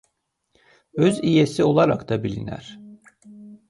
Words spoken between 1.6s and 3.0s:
olaraq da bilinər.